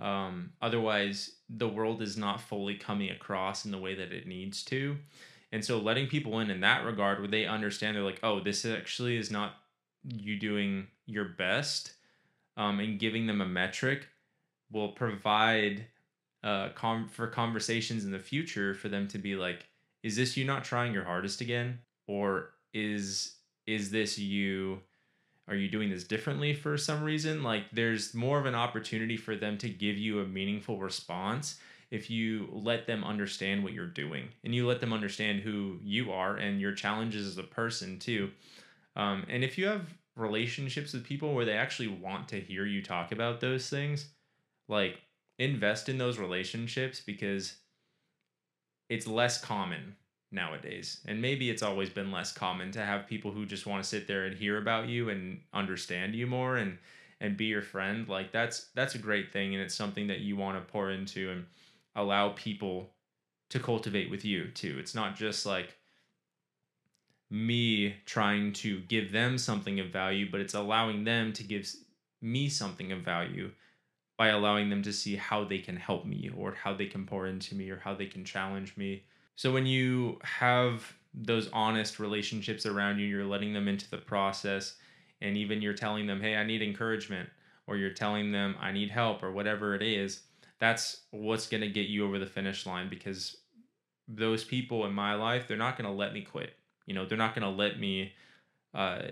um, 0.00 0.52
otherwise 0.62 1.32
the 1.48 1.68
world 1.68 2.02
is 2.02 2.16
not 2.16 2.40
fully 2.40 2.74
coming 2.74 3.10
across 3.10 3.64
in 3.64 3.70
the 3.70 3.78
way 3.78 3.94
that 3.94 4.12
it 4.12 4.26
needs 4.26 4.64
to. 4.64 4.96
And 5.52 5.64
so 5.64 5.78
letting 5.78 6.06
people 6.06 6.38
in 6.40 6.50
in 6.50 6.60
that 6.60 6.84
regard 6.84 7.18
where 7.18 7.28
they 7.28 7.46
understand 7.46 7.96
they're 7.96 8.02
like, 8.02 8.20
oh, 8.22 8.40
this 8.40 8.64
actually 8.64 9.16
is 9.16 9.30
not 9.30 9.56
you 10.04 10.38
doing 10.38 10.86
your 11.06 11.26
best 11.26 11.92
um, 12.56 12.80
and 12.80 12.98
giving 12.98 13.26
them 13.26 13.40
a 13.40 13.46
metric 13.46 14.06
will 14.70 14.90
provide 14.90 15.86
uh, 16.42 16.70
com- 16.74 17.08
for 17.08 17.26
conversations 17.26 18.04
in 18.04 18.12
the 18.12 18.18
future 18.18 18.74
for 18.74 18.88
them 18.88 19.08
to 19.08 19.18
be 19.18 19.34
like, 19.34 19.66
is 20.02 20.16
this 20.16 20.36
you 20.36 20.44
not 20.44 20.64
trying 20.64 20.92
your 20.92 21.04
hardest 21.04 21.40
again, 21.40 21.78
or 22.06 22.50
is 22.72 23.34
is 23.66 23.90
this 23.90 24.18
you? 24.18 24.80
Are 25.50 25.56
you 25.56 25.68
doing 25.68 25.90
this 25.90 26.04
differently 26.04 26.54
for 26.54 26.78
some 26.78 27.02
reason? 27.02 27.42
Like, 27.42 27.64
there's 27.72 28.14
more 28.14 28.38
of 28.38 28.46
an 28.46 28.54
opportunity 28.54 29.16
for 29.16 29.34
them 29.34 29.58
to 29.58 29.68
give 29.68 29.98
you 29.98 30.20
a 30.20 30.26
meaningful 30.26 30.78
response 30.78 31.58
if 31.90 32.08
you 32.08 32.48
let 32.52 32.86
them 32.86 33.02
understand 33.02 33.64
what 33.64 33.72
you're 33.72 33.86
doing 33.86 34.28
and 34.44 34.54
you 34.54 34.66
let 34.66 34.80
them 34.80 34.92
understand 34.92 35.40
who 35.40 35.78
you 35.82 36.12
are 36.12 36.36
and 36.36 36.60
your 36.60 36.72
challenges 36.72 37.26
as 37.26 37.36
a 37.36 37.42
person 37.42 37.98
too. 37.98 38.30
Um, 38.94 39.26
and 39.28 39.42
if 39.42 39.58
you 39.58 39.66
have 39.66 39.92
relationships 40.14 40.92
with 40.92 41.04
people 41.04 41.34
where 41.34 41.44
they 41.44 41.56
actually 41.56 41.88
want 41.88 42.28
to 42.28 42.40
hear 42.40 42.64
you 42.64 42.80
talk 42.80 43.10
about 43.10 43.40
those 43.40 43.68
things, 43.68 44.06
like 44.68 45.00
invest 45.40 45.88
in 45.88 45.98
those 45.98 46.18
relationships 46.18 47.00
because 47.00 47.56
it's 48.88 49.06
less 49.06 49.40
common 49.40 49.96
nowadays. 50.32 51.00
And 51.06 51.20
maybe 51.20 51.50
it's 51.50 51.62
always 51.62 51.90
been 51.90 52.12
less 52.12 52.32
common 52.32 52.70
to 52.72 52.84
have 52.84 53.06
people 53.06 53.30
who 53.30 53.46
just 53.46 53.66
want 53.66 53.82
to 53.82 53.88
sit 53.88 54.06
there 54.06 54.24
and 54.24 54.36
hear 54.36 54.58
about 54.58 54.88
you 54.88 55.08
and 55.08 55.40
understand 55.52 56.14
you 56.14 56.26
more 56.26 56.56
and 56.56 56.78
and 57.20 57.36
be 57.36 57.46
your 57.46 57.62
friend. 57.62 58.08
Like 58.08 58.32
that's 58.32 58.66
that's 58.74 58.94
a 58.94 58.98
great 58.98 59.32
thing 59.32 59.54
and 59.54 59.62
it's 59.62 59.74
something 59.74 60.06
that 60.06 60.20
you 60.20 60.36
want 60.36 60.56
to 60.56 60.72
pour 60.72 60.90
into 60.90 61.30
and 61.30 61.46
allow 61.94 62.30
people 62.30 62.90
to 63.50 63.58
cultivate 63.58 64.10
with 64.10 64.24
you 64.24 64.48
too. 64.48 64.76
It's 64.78 64.94
not 64.94 65.16
just 65.16 65.44
like 65.44 65.76
me 67.30 67.94
trying 68.06 68.52
to 68.52 68.80
give 68.80 69.12
them 69.12 69.38
something 69.38 69.78
of 69.80 69.88
value, 69.88 70.28
but 70.30 70.40
it's 70.40 70.54
allowing 70.54 71.04
them 71.04 71.32
to 71.32 71.42
give 71.42 71.68
me 72.20 72.48
something 72.48 72.92
of 72.92 73.00
value 73.00 73.50
by 74.16 74.28
allowing 74.28 74.68
them 74.68 74.82
to 74.82 74.92
see 74.92 75.16
how 75.16 75.44
they 75.44 75.58
can 75.58 75.76
help 75.76 76.04
me 76.04 76.30
or 76.36 76.52
how 76.52 76.74
they 76.74 76.86
can 76.86 77.06
pour 77.06 77.26
into 77.26 77.54
me 77.54 77.70
or 77.70 77.78
how 77.78 77.94
they 77.94 78.06
can 78.06 78.24
challenge 78.24 78.76
me. 78.76 79.02
So 79.40 79.50
when 79.50 79.64
you 79.64 80.18
have 80.22 80.92
those 81.14 81.48
honest 81.54 81.98
relationships 81.98 82.66
around 82.66 82.98
you, 82.98 83.06
you're 83.06 83.24
letting 83.24 83.54
them 83.54 83.68
into 83.68 83.88
the 83.88 83.96
process 83.96 84.74
and 85.22 85.34
even 85.34 85.62
you're 85.62 85.72
telling 85.72 86.06
them, 86.06 86.20
"Hey, 86.20 86.36
I 86.36 86.44
need 86.44 86.60
encouragement," 86.60 87.30
or 87.66 87.78
you're 87.78 87.94
telling 87.94 88.32
them, 88.32 88.54
"I 88.60 88.70
need 88.70 88.90
help," 88.90 89.22
or 89.22 89.32
whatever 89.32 89.74
it 89.74 89.80
is, 89.80 90.24
that's 90.58 91.04
what's 91.10 91.48
going 91.48 91.62
to 91.62 91.70
get 91.70 91.88
you 91.88 92.04
over 92.04 92.18
the 92.18 92.26
finish 92.26 92.66
line 92.66 92.90
because 92.90 93.38
those 94.06 94.44
people 94.44 94.84
in 94.84 94.92
my 94.92 95.14
life, 95.14 95.48
they're 95.48 95.56
not 95.56 95.78
going 95.78 95.88
to 95.90 95.96
let 95.96 96.12
me 96.12 96.20
quit. 96.20 96.54
You 96.84 96.92
know, 96.92 97.06
they're 97.06 97.16
not 97.16 97.34
going 97.34 97.50
to 97.50 97.62
let 97.62 97.80
me 97.80 98.12
uh, 98.74 99.04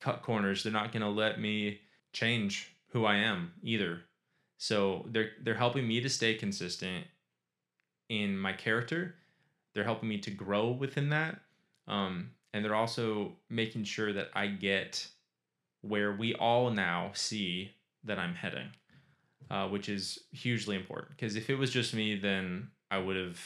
cut 0.00 0.22
corners. 0.22 0.62
They're 0.62 0.72
not 0.72 0.90
going 0.90 1.02
to 1.02 1.10
let 1.10 1.38
me 1.38 1.82
change 2.14 2.74
who 2.92 3.04
I 3.04 3.16
am 3.16 3.52
either. 3.62 4.04
So 4.56 5.04
they're 5.10 5.32
they're 5.42 5.52
helping 5.52 5.86
me 5.86 6.00
to 6.00 6.08
stay 6.08 6.34
consistent 6.34 7.06
in 8.08 8.38
my 8.38 8.54
character. 8.54 9.16
They're 9.74 9.84
helping 9.84 10.08
me 10.08 10.18
to 10.18 10.30
grow 10.30 10.70
within 10.70 11.10
that. 11.10 11.40
Um, 11.86 12.30
and 12.52 12.64
they're 12.64 12.74
also 12.74 13.36
making 13.48 13.84
sure 13.84 14.12
that 14.12 14.30
I 14.34 14.48
get 14.48 15.06
where 15.82 16.12
we 16.12 16.34
all 16.34 16.70
now 16.70 17.10
see 17.14 17.72
that 18.04 18.18
I'm 18.18 18.34
heading, 18.34 18.68
uh, 19.50 19.68
which 19.68 19.88
is 19.88 20.18
hugely 20.32 20.76
important. 20.76 21.16
Because 21.16 21.36
if 21.36 21.48
it 21.48 21.56
was 21.56 21.70
just 21.70 21.94
me, 21.94 22.18
then 22.18 22.68
I 22.90 22.98
would 22.98 23.16
have 23.16 23.40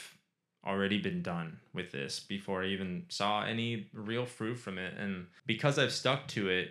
already 0.67 0.99
been 0.99 1.23
done 1.23 1.59
with 1.75 1.93
this 1.93 2.21
before 2.21 2.63
I 2.63 2.69
even 2.69 3.05
saw 3.09 3.45
any 3.45 3.89
real 3.93 4.25
fruit 4.25 4.57
from 4.57 4.79
it. 4.79 4.95
And 4.99 5.27
because 5.47 5.79
I've 5.79 5.93
stuck 5.93 6.27
to 6.29 6.49
it, 6.49 6.71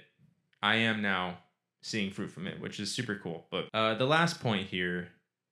I 0.61 0.75
am 0.77 1.01
now 1.01 1.37
seeing 1.81 2.11
fruit 2.11 2.31
from 2.31 2.47
it, 2.47 2.59
which 2.59 2.79
is 2.79 2.91
super 2.91 3.19
cool. 3.21 3.45
But 3.51 3.67
uh, 3.73 3.95
the 3.95 4.05
last 4.05 4.39
point 4.41 4.67
here, 4.67 5.09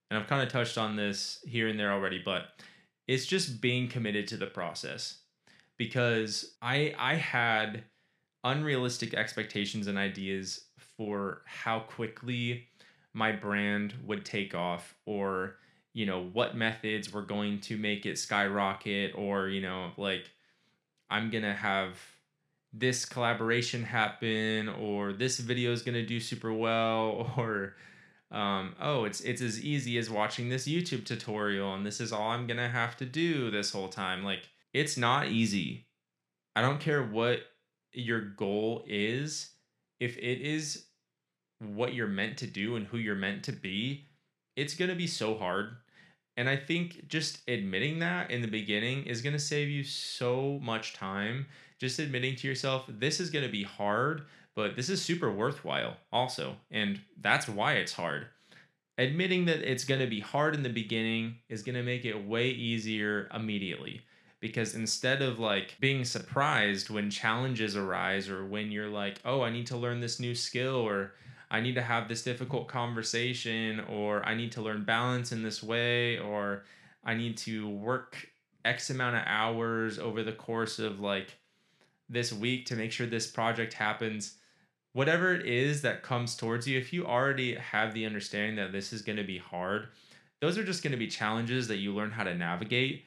and 0.10 0.20
I've 0.20 0.27
kind 0.27 0.41
of 0.41 0.50
touched 0.50 0.77
on 0.77 0.96
this 0.96 1.43
here 1.46 1.67
and 1.67 1.79
there 1.79 1.91
already, 1.91 2.22
but 2.24 2.46
it's 3.12 3.25
just 3.25 3.60
being 3.60 3.89
committed 3.89 4.25
to 4.30 4.38
the 4.38 4.48
process. 4.48 5.18
Because 5.77 6.56
I 6.62 6.94
I 6.98 7.15
had 7.15 7.84
unrealistic 8.44 9.13
expectations 9.13 9.88
and 9.88 9.98
ideas 9.98 10.65
for 10.98 11.41
how 11.46 11.80
quickly 11.80 12.68
my 13.13 13.34
brand 13.34 13.94
would 14.06 14.24
take 14.24 14.56
off 14.56 14.96
or 15.06 15.58
you 15.94 16.06
know 16.06 16.24
what 16.32 16.56
methods 16.56 17.12
were 17.12 17.22
going 17.22 17.60
to 17.60 17.77
make 17.77 18.06
it 18.06 18.18
skyrocket 18.18 19.12
or 19.15 19.48
you 19.48 19.62
know 19.62 19.91
like 19.98 20.32
i'm 21.10 21.30
gonna 21.30 21.53
have 21.53 22.00
this 22.74 23.06
collaboration 23.06 23.84
happen 23.84 24.70
or 24.70 25.12
this 25.13 25.39
video 25.39 25.72
is 25.72 25.82
going 25.82 25.94
to 25.94 26.06
do 26.06 26.20
super 26.20 26.53
well 26.53 27.32
or 27.38 27.75
um, 28.31 28.75
oh 28.79 29.03
it's 29.03 29.21
it's 29.21 29.41
as 29.41 29.61
easy 29.61 29.97
as 29.97 30.09
watching 30.09 30.50
this 30.50 30.67
youtube 30.67 31.05
tutorial 31.05 31.73
and 31.73 31.85
this 31.85 32.00
is 32.00 32.13
all 32.13 32.29
i'm 32.29 32.47
to 32.57 32.69
have 32.69 32.95
to 32.97 33.05
do 33.05 33.51
this 33.51 33.71
whole 33.71 33.89
time. 33.89 34.23
Like 34.23 34.43
it's 34.73 34.97
not 34.97 35.27
easy. 35.27 35.88
I 36.55 36.61
don't 36.61 36.79
care 36.79 37.03
what 37.03 37.41
your 37.93 38.21
goal 38.21 38.83
is. 38.88 39.51
If 40.00 40.17
it 40.17 40.41
is 40.41 40.85
what 41.59 41.93
you're 41.93 42.07
meant 42.07 42.38
to 42.38 42.47
do 42.47 42.75
and 42.75 42.88
who 42.88 42.97
you're 42.97 43.15
meant 43.15 43.43
to 43.43 43.51
be 43.51 44.07
it's 44.55 44.73
to 44.89 44.95
be 44.95 45.07
so 45.07 45.38
hard 45.38 45.75
and 46.41 46.50
i 46.50 46.57
think 46.57 47.07
just 47.07 47.39
admitting 47.48 48.00
that 48.00 48.31
in 48.31 48.41
the 48.41 48.48
beginning 48.60 49.05
is 49.05 49.21
going 49.21 49.33
to 49.33 49.39
save 49.53 49.69
you 49.69 49.83
so 49.83 50.60
much 50.62 50.93
time 50.93 51.45
just 51.79 51.98
admitting 51.98 52.36
to 52.36 52.48
yourself, 52.48 52.86
this 52.88 53.19
is 53.19 53.31
going 53.31 53.43
to 53.43 53.51
be 53.51 53.63
hard, 53.63 54.21
but 54.53 54.75
this 54.75 54.88
is 54.88 55.01
super 55.01 55.31
worthwhile 55.31 55.98
also. 56.13 56.55
And 56.69 57.01
that's 57.19 57.48
why 57.50 57.74
it's 57.74 57.93
hard. 57.93 58.27
admitting 58.98 59.45
that 59.45 59.60
it's 59.69 59.83
going 59.83 60.00
to 60.01 60.07
be 60.07 60.19
hard 60.19 60.53
in 60.55 60.63
the 60.63 60.69
beginning 60.69 61.36
is 61.50 61.63
going 61.63 61.75
to 61.75 61.83
make 61.83 62.05
it 62.05 62.25
way 62.27 62.50
easier 62.50 63.29
immediately 63.33 64.01
because 64.39 64.75
instead 64.75 65.21
of 65.21 65.39
like 65.39 65.75
being 65.79 66.03
surprised 66.05 66.89
when 66.89 67.10
challenges 67.10 67.75
arise 67.75 68.29
or 68.29 68.45
when 68.45 68.71
you're 68.71 68.89
like 68.89 69.19
oh 69.25 69.41
i 69.41 69.50
need 69.50 69.67
to 69.67 69.77
learn 69.77 70.00
this 70.00 70.19
new 70.19 70.36
skill 70.36 70.75
or 70.75 71.13
i 71.51 71.62
need 71.62 71.75
to 71.75 71.81
have 71.81 72.08
this 72.08 72.24
difficult 72.24 72.67
conversation 72.67 73.79
or 73.81 74.25
i 74.25 74.34
need 74.34 74.51
to 74.51 74.62
learn 74.62 74.84
balance 74.84 75.31
in 75.31 75.43
this 75.43 75.62
way 75.62 76.17
or 76.17 76.63
i 77.03 77.13
need 77.13 77.38
to 77.38 77.70
work 77.70 78.27
x 78.65 78.89
amount 78.89 79.15
of 79.15 79.24
hours 79.25 80.00
over 80.00 80.24
the 80.24 80.31
course 80.31 80.79
of 80.79 81.00
like 81.00 81.38
this 82.10 82.34
week 82.34 82.65
to 82.65 82.75
make 82.75 82.91
sure 82.91 83.05
this 83.05 83.27
project 83.27 83.74
happens 83.74 84.38
whatever 84.93 85.34
it 85.34 85.46
is 85.46 85.81
that 85.81 86.03
comes 86.03 86.36
towards 86.36 86.67
you, 86.67 86.77
if 86.77 86.91
you 86.91 87.05
already 87.05 87.55
have 87.55 87.93
the 87.93 88.05
understanding 88.05 88.55
that 88.58 88.72
this 88.72 88.91
is 88.91 89.01
going 89.01 89.17
to 89.17 89.24
be 89.24 89.38
hard, 89.38 89.88
those 90.41 90.58
are 90.58 90.63
just 90.63 90.84
going 90.84 90.91
to 90.91 90.98
be 90.98 91.08
challenges 91.08 91.67
that 91.67 91.77
you 91.77 91.93
learn 91.93 92.12
how 92.12 92.24
to 92.24 92.36
navigate 92.36 93.05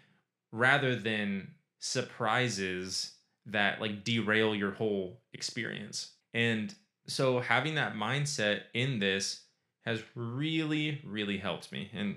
rather 0.52 0.96
than 0.96 1.48
surprises 1.80 3.12
that 3.46 3.80
like 3.80 4.04
derail 4.04 4.54
your 4.54 4.70
whole 4.70 5.20
experience. 5.32 6.12
And 6.32 6.74
so 7.06 7.40
having 7.40 7.74
that 7.74 7.94
mindset 7.94 8.62
in 8.72 8.98
this 8.98 9.40
has 9.84 10.02
really, 10.14 11.00
really 11.04 11.36
helped 11.36 11.70
me. 11.70 11.90
And 11.94 12.16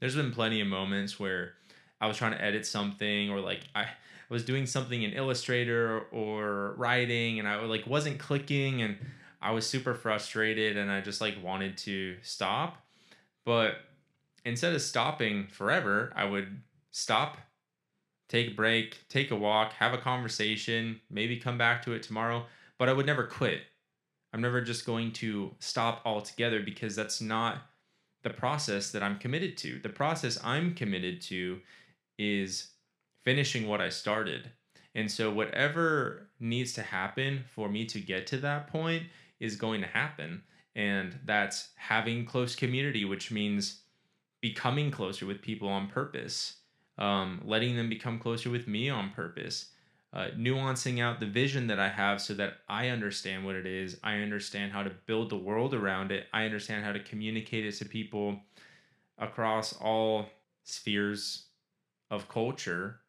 there's 0.00 0.16
been 0.16 0.32
plenty 0.32 0.60
of 0.60 0.66
moments 0.66 1.18
where 1.18 1.54
I 2.00 2.06
was 2.06 2.16
trying 2.16 2.32
to 2.32 2.42
edit 2.42 2.66
something 2.66 3.30
or 3.30 3.40
like 3.40 3.60
I 3.74 3.86
was 4.28 4.44
doing 4.44 4.66
something 4.66 5.02
in 5.02 5.12
Illustrator 5.12 6.02
or 6.10 6.74
writing 6.76 7.38
and 7.38 7.48
I 7.48 7.60
like 7.64 7.86
wasn't 7.86 8.18
clicking 8.18 8.82
and 8.82 8.98
I 9.40 9.52
was 9.52 9.66
super 9.66 9.94
frustrated 9.94 10.76
and 10.76 10.90
I 10.90 11.00
just 11.00 11.20
like 11.20 11.42
wanted 11.42 11.76
to 11.78 12.16
stop. 12.22 12.84
But 13.44 13.76
instead 14.44 14.74
of 14.74 14.82
stopping 14.82 15.46
forever, 15.46 16.12
I 16.14 16.24
would 16.24 16.60
stop, 16.90 17.38
take 18.28 18.52
a 18.52 18.54
break, 18.54 19.06
take 19.08 19.30
a 19.30 19.36
walk, 19.36 19.72
have 19.74 19.94
a 19.94 19.98
conversation, 19.98 21.00
maybe 21.10 21.38
come 21.38 21.58
back 21.58 21.82
to 21.84 21.92
it 21.92 22.02
tomorrow, 22.02 22.46
but 22.78 22.88
I 22.88 22.92
would 22.92 23.06
never 23.06 23.24
quit. 23.24 23.62
I'm 24.34 24.40
never 24.40 24.60
just 24.60 24.84
going 24.84 25.12
to 25.12 25.54
stop 25.60 26.02
altogether 26.04 26.60
because 26.60 26.96
that's 26.96 27.20
not 27.20 27.58
the 28.24 28.30
process 28.30 28.90
that 28.90 29.00
I'm 29.00 29.16
committed 29.16 29.56
to. 29.58 29.78
The 29.78 29.88
process 29.88 30.40
I'm 30.42 30.74
committed 30.74 31.20
to 31.22 31.60
is 32.18 32.70
finishing 33.22 33.68
what 33.68 33.80
I 33.80 33.90
started. 33.90 34.50
And 34.96 35.08
so, 35.08 35.30
whatever 35.30 36.30
needs 36.40 36.72
to 36.72 36.82
happen 36.82 37.44
for 37.54 37.68
me 37.68 37.86
to 37.86 38.00
get 38.00 38.26
to 38.28 38.38
that 38.38 38.66
point 38.66 39.04
is 39.38 39.54
going 39.54 39.82
to 39.82 39.86
happen. 39.86 40.42
And 40.74 41.16
that's 41.24 41.68
having 41.76 42.26
close 42.26 42.56
community, 42.56 43.04
which 43.04 43.30
means 43.30 43.82
becoming 44.40 44.90
closer 44.90 45.26
with 45.26 45.42
people 45.42 45.68
on 45.68 45.86
purpose, 45.86 46.56
um, 46.98 47.40
letting 47.44 47.76
them 47.76 47.88
become 47.88 48.18
closer 48.18 48.50
with 48.50 48.66
me 48.66 48.90
on 48.90 49.10
purpose, 49.10 49.66
uh, 50.14 50.28
nuancing 50.36 51.02
out 51.02 51.18
the 51.18 51.26
vision 51.26 51.66
that 51.66 51.80
I 51.80 51.88
have 51.88 52.20
so 52.20 52.34
that 52.34 52.58
I 52.68 52.88
understand 52.88 53.44
what 53.44 53.56
it 53.56 53.66
is. 53.66 53.98
I 54.04 54.18
understand 54.18 54.72
how 54.72 54.84
to 54.84 54.92
build 55.06 55.28
the 55.28 55.36
world 55.36 55.74
around 55.74 56.12
it. 56.12 56.26
I 56.32 56.44
understand 56.44 56.84
how 56.84 56.92
to 56.92 57.00
communicate 57.00 57.66
it 57.66 57.72
to 57.78 57.84
people 57.84 58.38
across 59.18 59.72
all 59.74 60.26
spheres 60.62 61.46
of 62.10 62.28
culture 62.28 63.00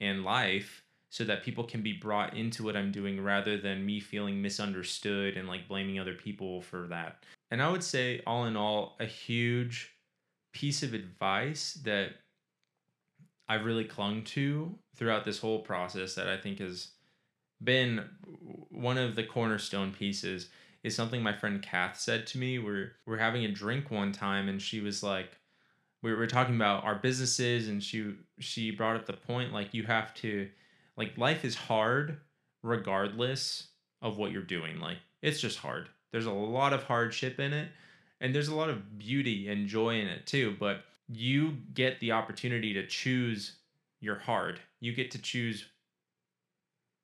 and 0.00 0.24
life 0.24 0.84
so 1.10 1.24
that 1.24 1.42
people 1.42 1.64
can 1.64 1.82
be 1.82 1.92
brought 1.92 2.34
into 2.36 2.62
what 2.62 2.76
I'm 2.76 2.92
doing 2.92 3.22
rather 3.22 3.58
than 3.58 3.84
me 3.84 4.00
feeling 4.00 4.40
misunderstood 4.40 5.36
and 5.36 5.48
like 5.48 5.68
blaming 5.68 5.98
other 5.98 6.14
people 6.14 6.62
for 6.62 6.86
that. 6.88 7.24
And 7.50 7.60
I 7.60 7.70
would 7.70 7.84
say, 7.84 8.22
all 8.26 8.46
in 8.46 8.56
all, 8.56 8.96
a 8.98 9.04
huge 9.04 9.92
piece 10.52 10.82
of 10.82 10.94
advice 10.94 11.74
that 11.84 12.12
I've 13.52 13.66
really 13.66 13.84
clung 13.84 14.24
to 14.24 14.74
throughout 14.96 15.24
this 15.24 15.38
whole 15.38 15.60
process 15.60 16.14
that 16.14 16.26
I 16.26 16.38
think 16.38 16.58
has 16.60 16.88
been 17.62 18.04
one 18.70 18.96
of 18.96 19.14
the 19.14 19.24
cornerstone 19.24 19.92
pieces 19.92 20.48
is 20.82 20.96
something 20.96 21.22
my 21.22 21.34
friend 21.34 21.62
Kath 21.62 22.00
said 22.00 22.26
to 22.28 22.38
me. 22.38 22.58
We're 22.58 22.92
we're 23.06 23.18
having 23.18 23.44
a 23.44 23.52
drink 23.52 23.90
one 23.90 24.10
time 24.10 24.48
and 24.48 24.60
she 24.60 24.80
was 24.80 25.02
like, 25.02 25.36
we 26.02 26.14
were 26.14 26.26
talking 26.26 26.56
about 26.56 26.84
our 26.84 26.94
businesses 26.94 27.68
and 27.68 27.82
she 27.82 28.14
she 28.38 28.70
brought 28.70 28.96
up 28.96 29.04
the 29.04 29.12
point 29.12 29.52
like 29.52 29.74
you 29.74 29.82
have 29.82 30.14
to 30.14 30.48
like 30.96 31.18
life 31.18 31.44
is 31.44 31.54
hard 31.54 32.18
regardless 32.62 33.68
of 34.00 34.16
what 34.16 34.32
you're 34.32 34.42
doing 34.42 34.80
like 34.80 34.98
it's 35.20 35.40
just 35.40 35.58
hard 35.58 35.88
there's 36.10 36.26
a 36.26 36.32
lot 36.32 36.72
of 36.72 36.82
hardship 36.84 37.38
in 37.38 37.52
it 37.52 37.68
and 38.20 38.34
there's 38.34 38.48
a 38.48 38.54
lot 38.54 38.70
of 38.70 38.98
beauty 38.98 39.48
and 39.48 39.68
joy 39.68 40.00
in 40.00 40.06
it 40.06 40.26
too 40.26 40.56
but 40.58 40.84
you 41.08 41.56
get 41.74 42.00
the 42.00 42.12
opportunity 42.12 42.72
to 42.74 42.86
choose 42.86 43.56
your 44.00 44.18
hard. 44.18 44.60
You 44.80 44.92
get 44.94 45.10
to 45.12 45.18
choose 45.18 45.66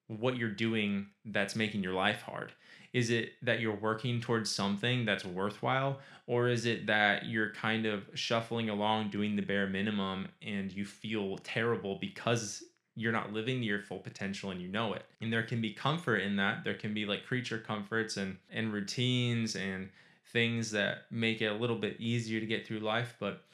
what 0.08 0.36
you're 0.36 0.50
doing 0.50 1.06
that's 1.26 1.54
making 1.54 1.82
your 1.82 1.92
life 1.92 2.22
hard. 2.22 2.52
Is 2.94 3.10
it 3.10 3.32
that 3.42 3.60
you're 3.60 3.76
working 3.76 4.20
towards 4.20 4.50
something 4.50 5.04
that's 5.04 5.24
worthwhile 5.24 5.98
or 6.26 6.48
is 6.48 6.64
it 6.64 6.86
that 6.86 7.26
you're 7.26 7.52
kind 7.52 7.84
of 7.84 8.08
shuffling 8.14 8.70
along 8.70 9.10
doing 9.10 9.36
the 9.36 9.42
bare 9.42 9.66
minimum 9.66 10.28
and 10.42 10.72
you 10.72 10.86
feel 10.86 11.36
terrible 11.38 11.98
because 12.00 12.64
you're 12.96 13.12
not 13.12 13.32
living 13.32 13.60
to 13.60 13.66
your 13.66 13.82
full 13.82 13.98
potential 13.98 14.50
and 14.50 14.62
you 14.62 14.68
know 14.68 14.94
it? 14.94 15.04
And 15.20 15.30
there 15.30 15.42
can 15.42 15.60
be 15.60 15.74
comfort 15.74 16.18
in 16.18 16.36
that. 16.36 16.64
There 16.64 16.74
can 16.74 16.94
be 16.94 17.04
like 17.04 17.26
creature 17.26 17.58
comforts 17.58 18.16
and 18.16 18.38
and 18.50 18.72
routines 18.72 19.54
and 19.54 19.90
things 20.32 20.70
that 20.70 21.04
make 21.10 21.42
it 21.42 21.46
a 21.46 21.54
little 21.54 21.76
bit 21.76 22.00
easier 22.00 22.40
to 22.40 22.46
get 22.46 22.66
through 22.66 22.80
life 22.80 23.16
but 23.18 23.44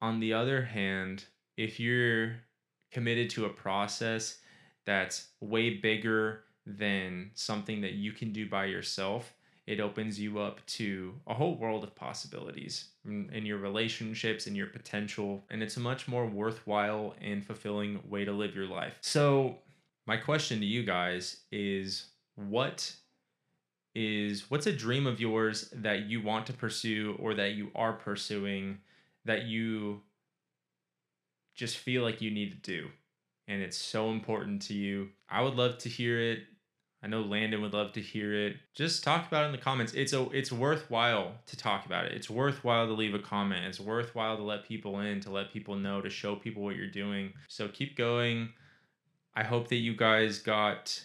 on 0.00 0.20
the 0.20 0.32
other 0.32 0.64
hand 0.64 1.24
if 1.56 1.80
you're 1.80 2.36
committed 2.92 3.30
to 3.30 3.46
a 3.46 3.50
process 3.50 4.38
that's 4.84 5.28
way 5.40 5.70
bigger 5.70 6.44
than 6.66 7.30
something 7.34 7.80
that 7.80 7.92
you 7.92 8.12
can 8.12 8.32
do 8.32 8.48
by 8.48 8.66
yourself, 8.66 9.34
it 9.66 9.80
opens 9.80 10.18
you 10.18 10.38
up 10.38 10.64
to 10.66 11.14
a 11.26 11.34
whole 11.34 11.56
world 11.56 11.82
of 11.82 11.94
possibilities 11.94 12.88
in, 13.04 13.28
in, 13.32 13.44
your 13.44 13.58
relationships 13.58 14.46
and 14.46 14.56
your 14.56 14.68
potential. 14.68 15.44
And 15.50 15.62
it's 15.62 15.76
a 15.76 15.80
much 15.80 16.06
more 16.06 16.26
worthwhile 16.26 17.14
and 17.20 17.44
fulfilling 17.44 18.00
way 18.08 18.24
to 18.24 18.32
live 18.32 18.54
your 18.54 18.66
life. 18.66 18.96
So, 19.00 19.58
my 20.06 20.16
question 20.16 20.60
to 20.60 20.66
you 20.66 20.84
guys 20.84 21.38
is 21.50 22.06
what 22.36 22.94
is 23.96 24.50
what's 24.50 24.66
a 24.66 24.72
dream 24.72 25.06
of 25.06 25.20
yours 25.20 25.70
that 25.74 26.04
you 26.04 26.22
want 26.22 26.46
to 26.46 26.52
pursue 26.52 27.16
or 27.18 27.34
that 27.34 27.52
you 27.52 27.70
are 27.74 27.94
pursuing 27.94 28.78
that 29.26 29.44
you 29.44 30.02
just 31.54 31.78
feel 31.78 32.02
like 32.02 32.20
you 32.20 32.30
need 32.30 32.50
to 32.50 32.78
do 32.78 32.88
and 33.48 33.62
it's 33.62 33.76
so 33.76 34.10
important 34.10 34.62
to 34.62 34.74
you 34.74 35.08
i 35.28 35.42
would 35.42 35.54
love 35.54 35.78
to 35.78 35.88
hear 35.88 36.20
it 36.20 36.40
I 37.06 37.08
know 37.08 37.20
Landon 37.20 37.62
would 37.62 37.72
love 37.72 37.92
to 37.92 38.00
hear 38.00 38.34
it. 38.34 38.56
Just 38.74 39.04
talk 39.04 39.28
about 39.28 39.44
it 39.44 39.46
in 39.46 39.52
the 39.52 39.58
comments. 39.58 39.92
It's 39.92 40.12
a 40.12 40.28
it's 40.30 40.50
worthwhile 40.50 41.34
to 41.46 41.56
talk 41.56 41.86
about 41.86 42.06
it. 42.06 42.12
It's 42.12 42.28
worthwhile 42.28 42.88
to 42.88 42.92
leave 42.92 43.14
a 43.14 43.20
comment. 43.20 43.64
It's 43.64 43.78
worthwhile 43.78 44.36
to 44.36 44.42
let 44.42 44.66
people 44.66 44.98
in, 44.98 45.20
to 45.20 45.30
let 45.30 45.52
people 45.52 45.76
know, 45.76 46.00
to 46.00 46.10
show 46.10 46.34
people 46.34 46.64
what 46.64 46.74
you're 46.74 46.90
doing. 46.90 47.32
So 47.46 47.68
keep 47.68 47.96
going. 47.96 48.48
I 49.36 49.44
hope 49.44 49.68
that 49.68 49.76
you 49.76 49.94
guys 49.94 50.40
got 50.40 51.00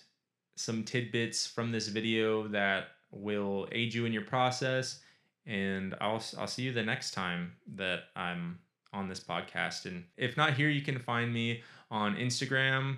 some 0.56 0.84
tidbits 0.84 1.46
from 1.46 1.72
this 1.72 1.88
video 1.90 2.48
that 2.48 2.86
will 3.12 3.68
aid 3.72 3.94
you 3.94 4.06
in 4.06 4.14
your 4.14 4.24
process 4.24 5.02
and 5.46 5.96
I'll 6.02 6.24
I'll 6.38 6.48
see 6.48 6.64
you 6.64 6.74
the 6.74 6.84
next 6.84 7.12
time 7.12 7.54
that 7.76 8.04
I'm 8.16 8.60
on 8.94 9.08
this 9.08 9.22
podcast 9.22 9.86
and 9.86 10.04
if 10.18 10.36
not 10.36 10.54
here 10.54 10.68
you 10.70 10.82
can 10.82 11.00
find 11.00 11.34
me 11.34 11.64
on 11.90 12.16
Instagram 12.16 12.98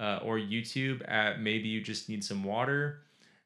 uh, 0.00 0.18
or 0.24 0.38
YouTube 0.38 1.02
at 1.08 1.40
maybe 1.40 1.68
you 1.68 1.80
just 1.82 2.08
need 2.08 2.24
some 2.24 2.42
water, 2.42 3.02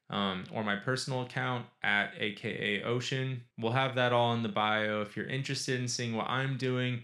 um, 0.08 0.44
or 0.52 0.62
my 0.62 0.76
personal 0.76 1.22
account 1.22 1.66
at 1.82 2.12
AKA 2.18 2.84
Ocean. 2.84 3.42
We'll 3.58 3.72
have 3.72 3.96
that 3.96 4.12
all 4.12 4.32
in 4.34 4.42
the 4.42 4.48
bio 4.48 5.02
if 5.02 5.16
you're 5.16 5.26
interested 5.26 5.80
in 5.80 5.88
seeing 5.88 6.14
what 6.14 6.28
I'm 6.28 6.56
doing. 6.56 7.02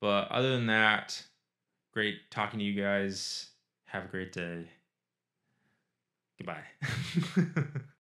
But 0.00 0.30
other 0.30 0.50
than 0.50 0.66
that, 0.66 1.22
great 1.92 2.30
talking 2.30 2.58
to 2.58 2.64
you 2.64 2.80
guys. 2.80 3.46
Have 3.86 4.04
a 4.04 4.08
great 4.08 4.32
day. 4.32 4.66
Goodbye. 6.38 6.64